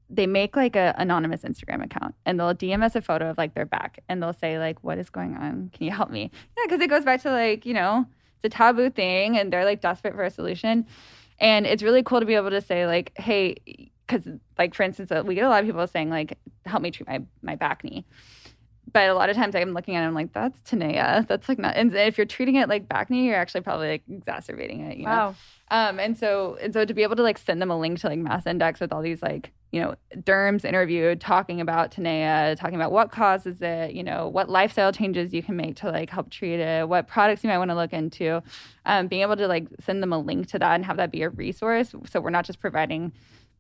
[0.10, 3.56] they make like a anonymous Instagram account and they'll DM us a photo of like
[3.56, 5.72] their back and they'll say like, "What is going on?
[5.74, 8.06] Can you help me?" Yeah, because it goes back to like you know
[8.44, 10.86] it's a taboo thing and they're like desperate for a solution,
[11.40, 14.28] and it's really cool to be able to say like, "Hey." because
[14.58, 17.08] like for instance uh, we get a lot of people saying like help me treat
[17.08, 18.04] my my bacne
[18.96, 21.60] but a lot of times i'm looking at it i'm like that's tinea that's like
[21.60, 25.04] not and if you're treating it like bacne you're actually probably like exacerbating it you
[25.04, 25.12] know?
[25.12, 25.36] Wow.
[25.70, 28.08] um and so and so to be able to like send them a link to
[28.08, 32.76] like mass index with all these like you know derms interviewed talking about tinea talking
[32.76, 36.30] about what causes it you know what lifestyle changes you can make to like help
[36.30, 38.42] treat it what products you might want to look into
[38.86, 41.24] um, being able to like send them a link to that and have that be
[41.24, 41.94] a resource.
[42.10, 43.12] So we're not just providing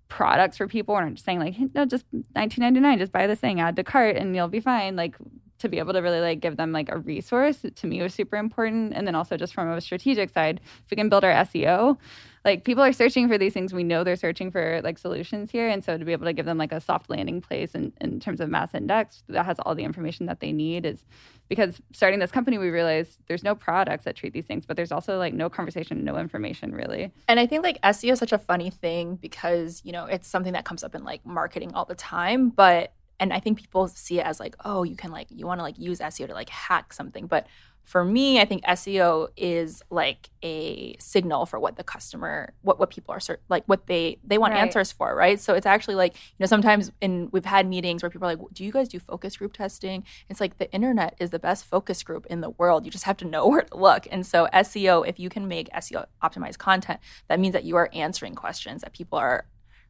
[0.08, 0.95] products for people.
[0.95, 4.16] We're not just saying like no just 19.99 just buy this thing add to cart
[4.16, 4.95] and you'll be fine.
[4.95, 5.16] Like
[5.60, 8.38] to be able to really like give them like a resource to me was super
[8.38, 8.93] important.
[8.93, 11.97] And then also just from a strategic side if we can build our seo
[12.45, 13.74] like people are searching for these things.
[13.74, 15.68] We know they're searching for like solutions here.
[15.68, 18.20] And so to be able to give them like a soft landing place in, in
[18.20, 21.03] terms of mass index that has all the information that they need is
[21.49, 24.91] because starting this company we realized there's no products that treat these things but there's
[24.91, 27.12] also like no conversation no information really.
[27.28, 30.53] And I think like SEO is such a funny thing because, you know, it's something
[30.53, 32.49] that comes up in like marketing all the time.
[32.49, 35.59] But, and I think people see it as like, oh, you can like, you want
[35.59, 37.28] to like use SEO to like hack something.
[37.28, 37.47] But
[37.86, 42.89] for me, I think SEO is like a signal for what the customer, what, what
[42.89, 44.61] people are ser- like, what they, they want Right.
[44.61, 45.39] answers for, right?
[45.39, 48.53] So it's actually like, you know, sometimes in, we've had meetings where people are like,
[48.53, 50.03] do you guys do focus group testing?
[50.30, 52.86] It's like the internet is the best focus group in the world.
[52.86, 54.07] You just have to know where to look.
[54.11, 57.89] And so SEO, if you can make SEO optimized content, that means that you are
[57.93, 59.45] answering questions that people are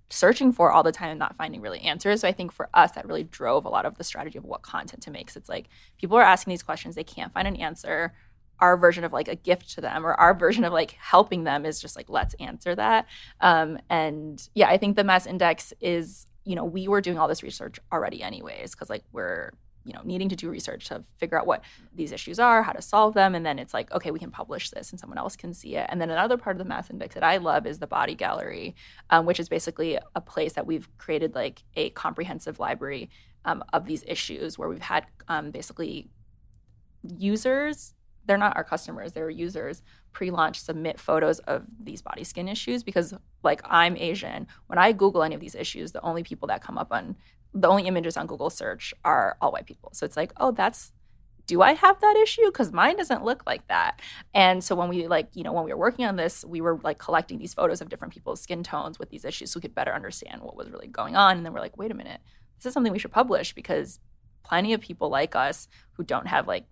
[0.09, 2.21] searching for all the time and not finding really answers.
[2.21, 4.61] So I think for us, that really drove a lot of the strategy of what
[4.61, 5.29] content to make.
[5.29, 5.67] So it's like
[5.99, 8.13] people are asking these questions, they can't find an answer.
[8.59, 11.65] Our version of like a gift to them or our version of like helping them
[11.65, 13.07] is just like, let's answer that.
[13.41, 17.27] Um, and yeah, I think the mass index is, you know, we were doing all
[17.27, 19.51] this research already anyways, because like we're
[19.85, 21.63] you know needing to do research to figure out what
[21.93, 24.71] these issues are how to solve them and then it's like okay we can publish
[24.71, 25.85] this and someone else can see it.
[25.89, 28.75] And then another part of the mass index that i love is the body gallery
[29.11, 33.09] um, which is basically a place that we've created like a comprehensive library
[33.45, 36.09] um, of these issues where we've had um, basically
[37.17, 37.93] users
[38.25, 39.83] they're not our customers they're users
[40.13, 43.13] pre-launch submit photos of these body skin issues because
[43.43, 44.47] like i'm asian.
[44.67, 47.15] When i google any of these issues the only people that come up on
[47.55, 49.89] the only images on google search are all white people.
[49.93, 50.91] So it's like oh that's
[51.47, 52.45] do i have that issue?
[52.45, 54.01] Because mine doesn't look like that.
[54.33, 56.79] And so when we like you know when we were working on this we were
[56.83, 59.75] like collecting these photos of different people's skin tones with these issues so we could
[59.75, 61.37] better understand what was really going on.
[61.37, 62.21] And then we're like wait a minute.
[62.57, 63.99] This is something we should publish because
[64.43, 66.65] plenty of people like us who don't have like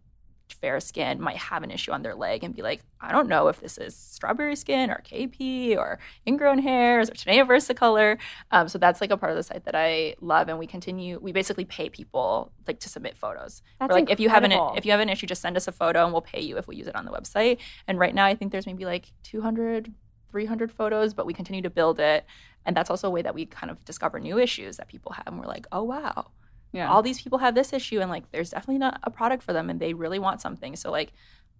[0.49, 3.47] fair skin might have an issue on their leg and be like, I don't know
[3.47, 8.17] if this is strawberry skin or KP or ingrown hairs or Tinea versicolor.
[8.51, 11.19] Um, so that's like a part of the site that I love, and we continue.
[11.21, 13.61] We basically pay people like to submit photos.
[13.79, 15.67] That's We're like if you have an if you have an issue, just send us
[15.67, 17.57] a photo and we'll pay you if we use it on the website.
[17.87, 19.93] And right now, I think there's maybe like 200,
[20.31, 22.25] 300 photos, but we continue to build it.
[22.65, 25.27] And that's also a way that we kind of discover new issues that people have,
[25.27, 26.27] and we're like, oh wow,
[26.73, 29.53] yeah all these people have this issue and like there's definitely not a product for
[29.53, 31.13] them and they really want something so like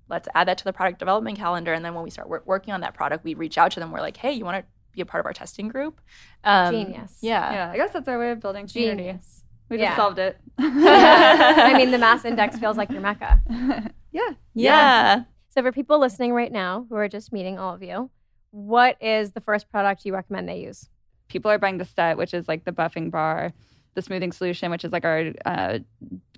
[0.09, 2.73] let's add that to the product development calendar and then when we start wor- working
[2.73, 5.01] on that product we reach out to them we're like hey you want to be
[5.01, 6.01] a part of our testing group
[6.43, 7.17] um, Genius.
[7.21, 9.43] yeah yeah i guess that's our way of building community Genius.
[9.69, 9.85] we Yeah.
[9.87, 13.41] just solved it I mean, the mass index feels like your mecca.
[14.11, 18.09] yeah yeah So, for people listening right now who are just meeting all of you,
[18.51, 20.89] what is the first product you recommend they use?
[21.29, 23.51] people are buying the set, which is like the buffing bar,
[23.95, 25.79] the smoothing solution, which is like our uh,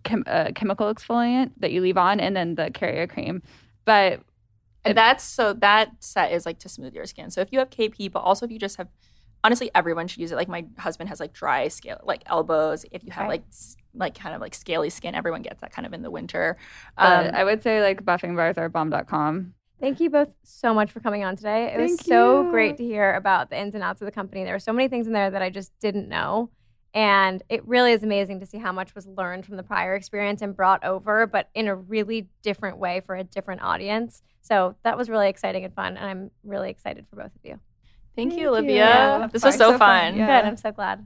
[0.03, 3.41] chem- uh, chemical exfoliant that you leave on, and then the carrier cream.
[3.85, 4.21] But
[4.83, 7.71] and that's so that set is like to smooth your skin so if you have
[7.71, 8.87] kp but also if you just have
[9.43, 13.03] honestly everyone should use it like my husband has like dry scale like elbows if
[13.03, 13.29] you have Right.
[13.41, 13.43] like
[13.95, 16.55] like kind of like scaly skin everyone gets that kind of in the winter
[16.99, 19.55] um, I would say like buffing bars are bomb.com.
[19.79, 21.73] Thank you both so much for coming on today.
[21.73, 22.51] It was so you.
[22.51, 24.43] great to hear about the ins and outs of the company.
[24.43, 26.49] There were so many things in there that I just didn't know.
[26.95, 30.41] And it really is amazing to see how much was learned from the prior experience
[30.41, 34.23] and brought over, but in a really different way for a different audience.
[34.41, 35.97] So that was really exciting and fun.
[35.97, 37.59] And I'm really excited for both of you.
[38.15, 38.49] thank, Thank you you.
[38.49, 40.17] olivia Yeah, this was so, So fun, fun.
[40.17, 40.41] Yeah.
[40.41, 40.47] Good.
[40.47, 41.05] I'm so glad.